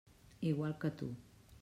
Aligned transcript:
Igual 0.51 0.73
que 0.85 0.89
tu. 1.03 1.11